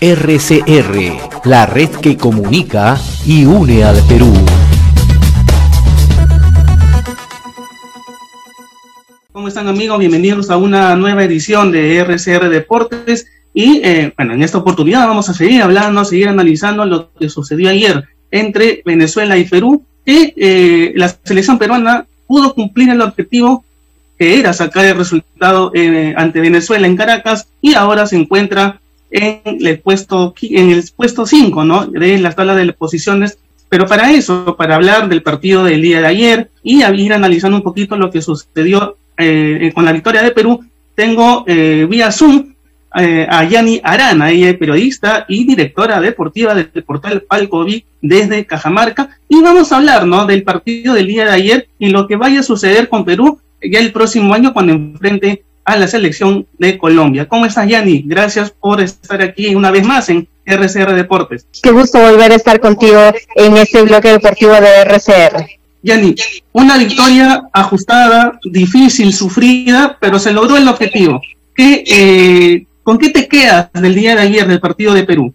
[0.00, 4.32] RCR, la red que comunica y une al Perú.
[9.32, 9.98] ¿Cómo están amigos?
[9.98, 13.26] Bienvenidos a una nueva edición de RCR Deportes.
[13.52, 17.70] Y eh, bueno, en esta oportunidad vamos a seguir hablando, seguir analizando lo que sucedió
[17.70, 23.64] ayer entre Venezuela y Perú, que eh, la selección peruana pudo cumplir el objetivo
[24.18, 28.80] que era sacar el resultado eh, ante Venezuela en Caracas y ahora se encuentra
[29.14, 31.86] en el puesto en el puesto 5, ¿no?
[31.86, 33.38] De la tabla de posiciones.
[33.68, 37.62] Pero para eso, para hablar del partido del día de ayer y ir analizando un
[37.62, 40.64] poquito lo que sucedió eh, con la victoria de Perú,
[40.94, 42.54] tengo eh, vía Zoom
[42.96, 49.18] eh, a Yani Arana, ella es periodista y directora deportiva del portal Palcovi desde Cajamarca,
[49.28, 50.26] y vamos a hablar ¿no?
[50.26, 53.80] del partido del día de ayer y lo que vaya a suceder con Perú ya
[53.80, 57.28] el próximo año cuando enfrente a la selección de Colombia.
[57.28, 58.02] ¿Cómo estás, Yani?
[58.06, 61.46] Gracias por estar aquí una vez más en RCR Deportes.
[61.62, 63.00] Qué gusto volver a estar contigo
[63.34, 65.46] en este bloque deportivo de RCR.
[65.82, 66.14] Yani,
[66.52, 71.20] una victoria ajustada, difícil, sufrida, pero se logró el objetivo.
[71.54, 75.34] ¿Qué, eh, ¿Con qué te quedas del día de ayer del partido de Perú?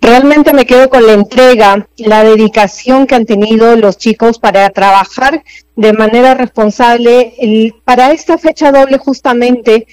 [0.00, 5.42] Realmente me quedo con la entrega, la dedicación que han tenido los chicos para trabajar
[5.76, 9.86] de manera responsable para esta fecha doble justamente,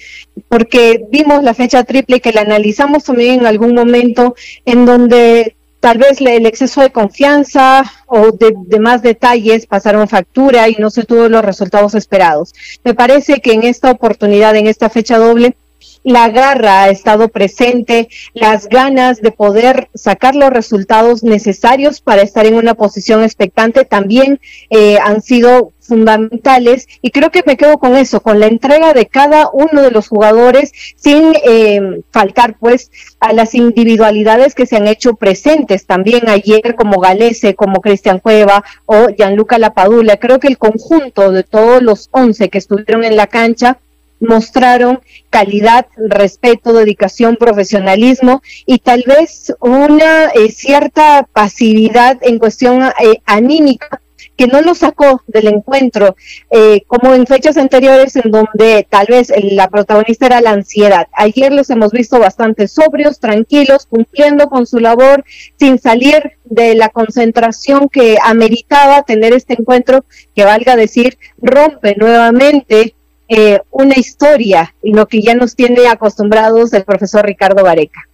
[0.48, 5.98] porque vimos la fecha triple que la analizamos también en algún momento, en donde tal
[5.98, 11.04] vez el exceso de confianza o de, de, más detalles pasaron factura y no se
[11.04, 12.52] tuvo los resultados esperados.
[12.84, 15.56] Me parece que en esta oportunidad, en esta fecha doble,
[16.02, 22.46] la garra ha estado presente, las ganas de poder sacar los resultados necesarios para estar
[22.46, 27.96] en una posición expectante también eh, han sido fundamentales y creo que me quedo con
[27.96, 33.32] eso, con la entrega de cada uno de los jugadores sin eh, faltar pues a
[33.32, 39.08] las individualidades que se han hecho presentes también ayer como Galese, como Cristian Cueva o
[39.08, 40.16] Gianluca Lapadula.
[40.18, 43.78] Creo que el conjunto de todos los once que estuvieron en la cancha
[44.20, 45.00] mostraron
[45.30, 54.00] calidad, respeto, dedicación, profesionalismo y tal vez una eh, cierta pasividad en cuestión eh, anímica
[54.40, 56.16] que no lo sacó del encuentro,
[56.50, 61.08] eh, como en fechas anteriores en donde tal vez la protagonista era la ansiedad.
[61.12, 65.26] Ayer los hemos visto bastante sobrios, tranquilos, cumpliendo con su labor,
[65.58, 72.94] sin salir de la concentración que ameritaba tener este encuentro, que valga decir, rompe nuevamente
[73.32, 78.08] eh, una historia y lo que ya nos tiene acostumbrados el profesor Ricardo Vareca.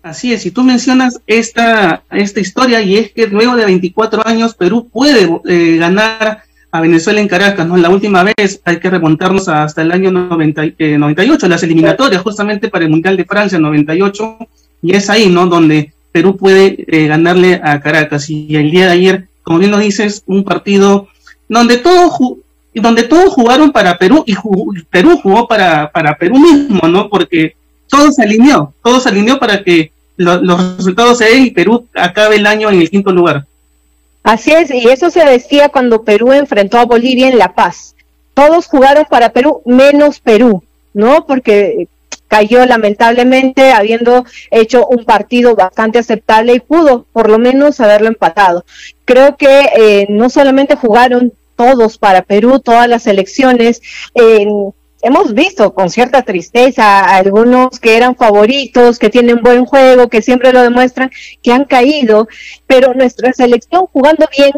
[0.00, 4.54] Así es, y tú mencionas esta, esta historia y es que luego de 24 años
[4.54, 7.76] Perú puede eh, ganar a Venezuela en Caracas, ¿no?
[7.76, 10.62] La última vez hay que remontarnos hasta el año 90,
[10.96, 14.38] 98, eh, las eliminatorias justamente para el Mundial de Francia 98,
[14.82, 15.48] y es ahí, ¿no?
[15.48, 18.30] Donde Perú puede ganarle a Caracas.
[18.30, 21.08] Y el día de ayer, como bien lo dices, un partido
[21.48, 22.40] donde todo, y
[22.74, 24.34] donde todos jugaron para Perú y
[24.84, 27.08] Perú jugó para, para Perú mismo, ¿no?
[27.08, 27.56] Porque
[27.88, 32.36] todo se alineó, todo se alineó para que los resultados se den y Perú acabe
[32.36, 33.46] el año en el quinto lugar.
[34.22, 37.94] Así es, y eso se decía cuando Perú enfrentó a Bolivia en La Paz.
[38.34, 41.26] Todos jugaron para Perú menos Perú, ¿no?
[41.26, 41.88] Porque
[42.28, 48.64] cayó lamentablemente habiendo hecho un partido bastante aceptable y pudo por lo menos haberlo empatado.
[49.04, 53.82] Creo que eh, no solamente jugaron todos para Perú, todas las elecciones.
[55.02, 60.22] hemos visto con cierta tristeza a algunos que eran favoritos, que tienen buen juego, que
[60.22, 61.10] siempre lo demuestran,
[61.42, 62.28] que han caído,
[62.66, 64.52] pero nuestra selección jugando bien,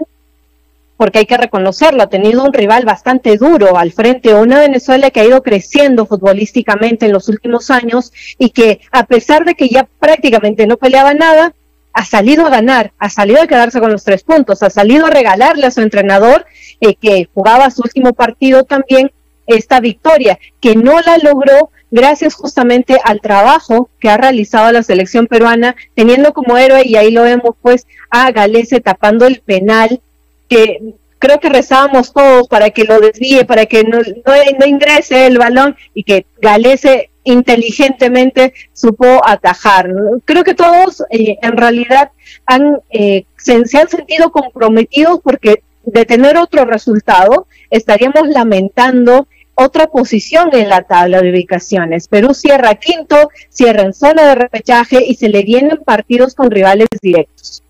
[0.96, 5.22] porque hay que reconocerlo, ha tenido un rival bastante duro al frente, una Venezuela que
[5.22, 9.88] ha ido creciendo futbolísticamente en los últimos años y que a pesar de que ya
[9.98, 11.52] prácticamente no peleaba nada,
[11.92, 15.10] ha salido a ganar, ha salido a quedarse con los tres puntos, ha salido a
[15.10, 16.46] regalarle a su entrenador
[16.80, 19.12] eh, que jugaba su último partido también
[19.46, 25.26] esta victoria, que no la logró gracias justamente al trabajo que ha realizado la selección
[25.26, 30.00] peruana, teniendo como héroe, y ahí lo vemos pues, a Galese tapando el penal,
[30.48, 35.38] que creo que rezábamos todos para que lo desvíe, para que no, no ingrese el
[35.38, 39.90] balón y que Galese inteligentemente supo atajar.
[40.24, 42.10] Creo que todos eh, en realidad
[42.46, 50.50] han, eh, se, han sentido comprometidos porque de tener otro resultado estaríamos lamentando otra posición
[50.54, 52.08] en la tabla de ubicaciones.
[52.08, 56.88] Perú cierra quinto, cierra en zona de repechaje y se le vienen partidos con rivales
[57.00, 57.62] directos.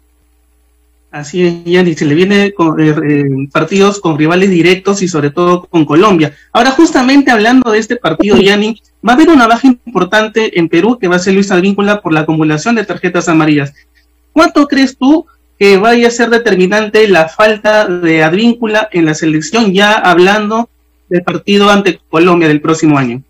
[1.13, 5.31] Así es, Yanni, se le viene con eh, eh, partidos con rivales directos y sobre
[5.31, 6.35] todo con Colombia.
[6.53, 10.99] Ahora, justamente hablando de este partido, Yanni, va a haber una baja importante en Perú
[10.99, 13.75] que va a ser Luis Advíncula por la acumulación de tarjetas amarillas.
[14.33, 15.27] ¿Cuánto crees tú
[15.59, 20.71] que vaya a ser determinante la falta de Advíncula en la selección, ya hablando
[21.11, 23.23] del partido ante Colombia del próximo año?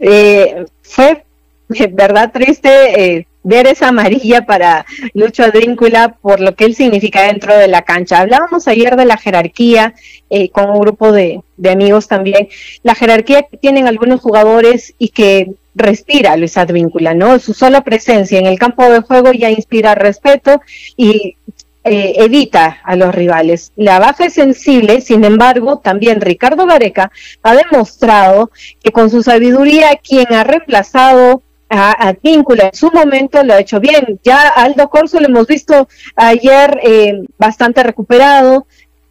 [0.00, 1.24] Eh, fue,
[1.92, 4.84] verdad, triste ver esa amarilla para
[5.14, 8.18] Lucho Advíncula por lo que él significa dentro de la cancha.
[8.18, 9.94] Hablábamos ayer de la jerarquía
[10.30, 12.48] eh, con un grupo de, amigos también,
[12.82, 17.38] la jerarquía que tienen algunos jugadores y que respira Luis Advíncula, ¿no?
[17.38, 20.60] Su sola presencia en el campo de juego ya inspira respeto
[20.96, 21.36] y
[21.84, 23.70] eh, evita a los rivales.
[23.76, 27.12] La baja es sensible, sin embargo, también Ricardo Gareca
[27.44, 28.50] ha demostrado
[28.82, 33.80] que con su sabiduría quien ha reemplazado a, Víncula en su momento lo ha hecho
[33.80, 34.20] bien.
[34.22, 38.66] Ya Aldo Corso lo hemos visto ayer eh, bastante recuperado.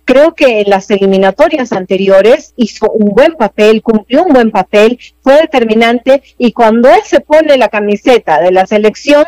[0.06, 5.42] Creo que en las eliminatorias anteriores hizo un buen papel, cumplió un buen papel, fue
[5.42, 9.26] determinante y cuando él se pone la camiseta de la selección,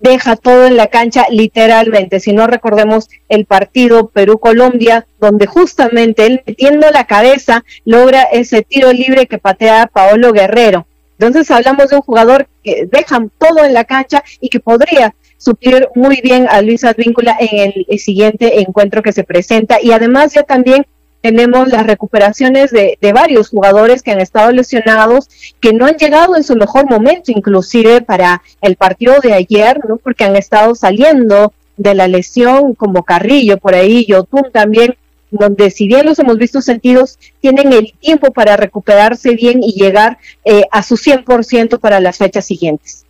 [0.00, 2.20] deja todo en la cancha literalmente.
[2.20, 8.92] Si no recordemos el partido Perú-Colombia, donde justamente él metiendo la cabeza logra ese tiro
[8.92, 10.86] libre que patea Paolo Guerrero.
[11.26, 15.88] Entonces hablamos de un jugador que deja todo en la cancha y que podría suplir
[15.94, 19.78] muy bien a Luis Advíncula en el, siguiente encuentro que se presenta.
[19.80, 20.86] Y además ya también
[21.20, 25.28] tenemos las recuperaciones de, varios jugadores que han estado lesionados,
[25.60, 29.96] que no han llegado en su mejor momento, inclusive para el partido de ayer, ¿no?
[29.96, 34.96] porque han estado saliendo de la lesión como Carrillo por ahí, Yotun también
[35.30, 40.18] donde si bien los hemos visto sentidos, tienen el tiempo para recuperarse bien y llegar
[40.44, 43.04] eh, a su 100% para las fechas siguientes.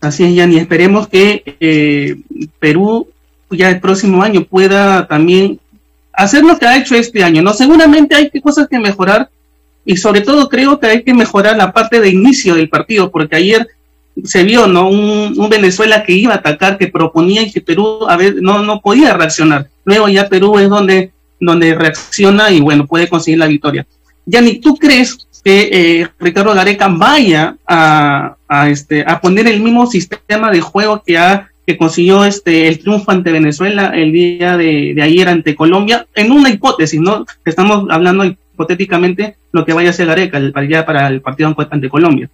[0.00, 0.58] Así es, Yanni.
[0.58, 2.16] Esperemos que eh,
[2.58, 3.08] Perú
[3.50, 5.60] ya el próximo año pueda también
[6.12, 7.42] hacer lo que ha hecho este año.
[7.42, 9.30] No, seguramente hay cosas que mejorar
[9.84, 13.36] y sobre todo creo que hay que mejorar la parte de inicio del partido, porque
[13.36, 13.68] ayer
[14.24, 14.88] se vio, ¿no?
[14.88, 18.80] Un, Venezuela que iba a atacar, que proponía y que Perú a ver, no, no
[18.80, 19.68] podía reaccionar.
[19.84, 21.10] Luego ya Perú es donde,
[21.40, 23.86] donde reacciona y bueno, puede conseguir la victoria.
[24.26, 29.86] Yani, ¿tú crees que eh, Ricardo Gareca vaya a, a, este, a poner el mismo
[29.86, 34.96] sistema de juego que, ha, que consiguió este, el triunfo ante Venezuela el día de,
[35.02, 36.06] ayer ante Colombia?
[36.14, 37.26] En una hipótesis, ¿no?
[37.44, 42.30] Estamos hablando hipotéticamente lo que vaya a hacer Gareca ya para el partido ante Colombia.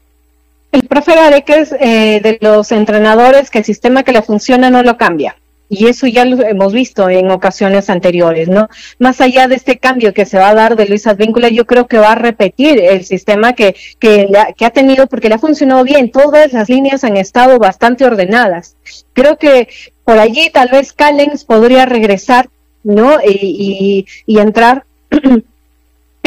[0.70, 4.82] El profe Gareca es eh, de los entrenadores que el sistema que le funciona no
[4.82, 5.36] lo cambia.
[5.70, 8.68] Y eso ya lo hemos visto en ocasiones anteriores, ¿no?
[8.98, 11.86] Más allá de este cambio que se va a dar de Luis Advíncula, yo creo
[11.86, 14.28] que va a repetir el sistema que, que,
[14.60, 16.10] ha tenido, porque le ha funcionado bien.
[16.10, 18.76] Todas las líneas han estado bastante ordenadas.
[19.12, 19.68] Creo que
[20.04, 22.48] por allí tal vez Callens podría regresar,
[22.82, 23.18] ¿no?
[23.22, 24.84] y, y entrar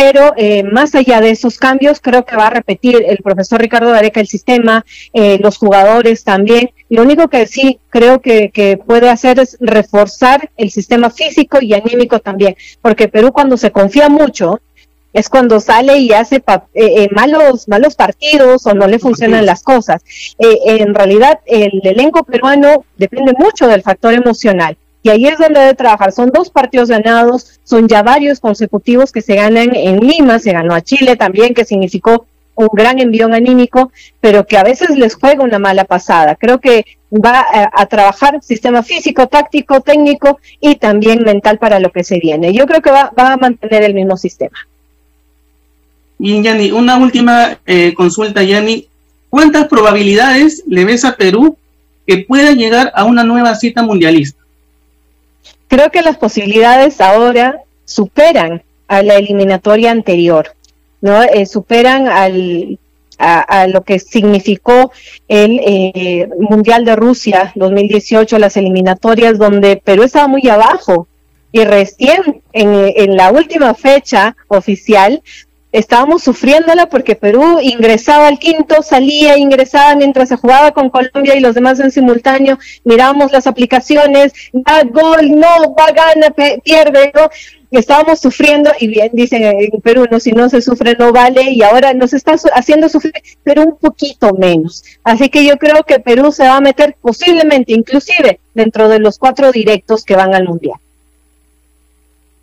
[0.01, 3.93] pero eh, más allá de esos cambios, creo que va a repetir el profesor Ricardo
[3.93, 4.83] Areca el sistema,
[5.13, 6.71] eh, los jugadores también.
[6.89, 12.17] Lo único que sí creo que, puede hacer es reforzar el sistema físico y anímico
[12.17, 14.59] también, porque Perú cuando se confía mucho
[15.13, 16.41] es cuando sale y hace
[16.73, 20.01] eh, malos malos partidos o no le funcionan las cosas.
[20.39, 25.73] en realidad el elenco peruano depende mucho del factor emocional y ahí es donde debe
[25.73, 26.11] trabajar.
[26.11, 30.73] Son dos partidos ganados, son ya varios consecutivos que se ganan en Lima, se ganó
[30.75, 35.43] a Chile también, que significó un gran envión anímico, pero que a veces les juega
[35.43, 36.35] una mala pasada.
[36.35, 42.03] Creo que va a, trabajar sistema físico, táctico, técnico y también mental para lo que
[42.03, 42.53] se viene.
[42.53, 44.57] Yo creo que va, a mantener el mismo sistema.
[46.17, 48.87] Bien, Yanni, una última eh, consulta, Yanni.
[49.29, 51.57] ¿Cuántas probabilidades le ves a Perú
[52.05, 54.40] que pueda llegar a una nueva cita mundialista?
[55.71, 60.53] Creo que las posibilidades ahora superan a la eliminatoria anterior,
[60.99, 61.23] ¿no?
[61.23, 62.77] Eh, superan al,
[63.17, 64.91] a, lo que significó
[65.29, 71.07] el eh, Mundial de Rusia 2018, las eliminatorias donde Perú estaba muy abajo
[71.53, 75.23] y recién en, en la última fecha oficial
[75.71, 81.39] estábamos sufriéndola porque Perú ingresaba al quinto, salía, ingresaba mientras se jugaba con Colombia y
[81.39, 87.29] los demás en simultáneo, mirábamos las aplicaciones, da gol, no, va, gana, pierde, ¿no?
[87.71, 91.61] Estábamos sufriendo y bien dicen en Perú, no, si no se sufre no vale y
[91.63, 93.13] ahora nos está haciendo sufrir,
[93.43, 94.83] pero un poquito menos.
[95.05, 99.17] Así que yo creo que Perú se va a meter posiblemente, inclusive, dentro de los
[99.17, 100.80] cuatro directos que van al Mundial.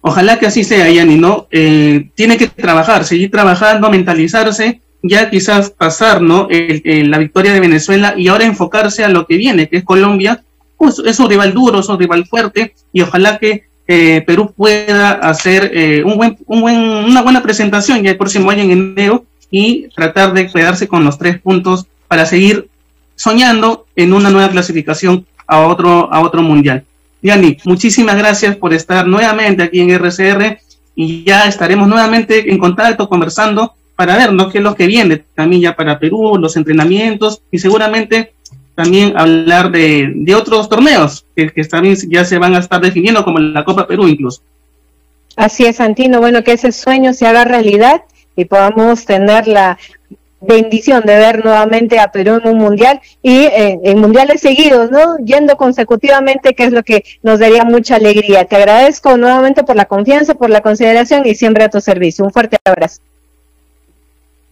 [0.08, 1.48] Ojalá que así sea, Yanni, ¿no?
[1.50, 6.48] Eh, tiene que trabajar, seguir trabajando, mentalizarse, ya quizás pasar, ¿no?
[6.50, 10.42] la victoria de Venezuela y ahora enfocarse a lo que viene, que es Colombia,
[10.78, 15.10] pues, es un rival duro, es un rival fuerte y ojalá que eh, Perú pueda
[15.10, 19.26] hacer eh, un buen, un buen, una buena presentación ya el próximo año en enero
[19.50, 22.70] y tratar de quedarse con los tres puntos para seguir
[23.14, 26.86] soñando en una nueva clasificación a otro, a otro mundial.
[27.22, 30.58] Yani, muchísimas gracias por estar nuevamente aquí en RCR
[30.94, 34.48] y ya estaremos nuevamente en contacto conversando para ver ¿no?
[34.48, 38.32] qué es lo que viene también ya para Perú, los entrenamientos y seguramente
[38.76, 43.24] también hablar de, de otros torneos que, que, también ya se van a estar definiendo
[43.24, 44.40] como la Copa Perú incluso.
[45.34, 48.02] Así es, Santino, bueno, que ese sueño se haga realidad
[48.36, 49.78] y podamos tener la
[50.40, 55.16] bendición de ver nuevamente a Perú en un mundial y eh, en mundiales seguidos, ¿no?
[55.18, 58.44] Yendo consecutivamente, que es lo que nos daría mucha alegría.
[58.44, 62.24] Te agradezco nuevamente por la confianza, por la consideración y siempre a tu servicio.
[62.24, 63.00] Un fuerte abrazo.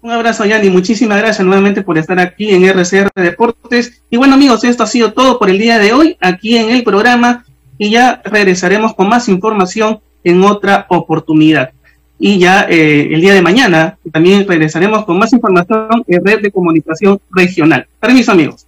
[0.02, 0.70] Un abrazo, Yanni.
[0.70, 4.02] Muchísimas gracias nuevamente por estar aquí en RCR Deportes.
[4.10, 6.84] Y bueno, amigos, esto ha sido todo por el día de hoy aquí en el
[6.84, 7.44] programa
[7.78, 11.70] y ya regresaremos con más información en otra oportunidad.
[12.18, 16.50] Y ya eh, el día de mañana también regresaremos con más información en Red de
[16.50, 17.86] Comunicación Regional.
[18.00, 18.66] Permiso, amigos.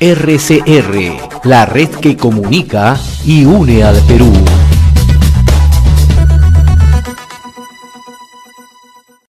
[0.00, 4.32] RCR, la red que comunica y une al Perú.